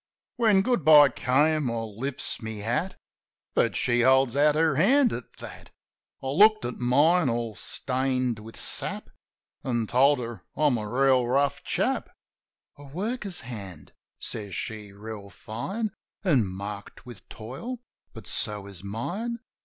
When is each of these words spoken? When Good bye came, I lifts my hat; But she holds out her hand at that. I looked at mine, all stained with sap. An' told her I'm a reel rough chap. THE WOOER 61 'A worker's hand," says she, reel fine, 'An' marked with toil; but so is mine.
When 0.37 0.63
Good 0.63 0.83
bye 0.83 1.09
came, 1.09 1.69
I 1.69 1.75
lifts 1.77 2.41
my 2.41 2.53
hat; 2.53 2.95
But 3.53 3.75
she 3.75 4.01
holds 4.01 4.35
out 4.35 4.55
her 4.55 4.75
hand 4.75 5.13
at 5.13 5.31
that. 5.33 5.69
I 6.23 6.25
looked 6.25 6.65
at 6.65 6.79
mine, 6.79 7.29
all 7.29 7.55
stained 7.55 8.39
with 8.39 8.57
sap. 8.57 9.11
An' 9.63 9.85
told 9.85 10.17
her 10.17 10.43
I'm 10.55 10.79
a 10.79 10.89
reel 10.89 11.27
rough 11.27 11.63
chap. 11.63 12.09
THE 12.77 12.85
WOOER 12.85 13.11
61 13.11 13.11
'A 13.11 13.11
worker's 13.11 13.41
hand," 13.41 13.93
says 14.17 14.55
she, 14.55 14.91
reel 14.91 15.29
fine, 15.29 15.91
'An' 16.23 16.47
marked 16.47 17.05
with 17.05 17.29
toil; 17.29 17.79
but 18.11 18.25
so 18.25 18.65
is 18.65 18.83
mine. 18.83 19.37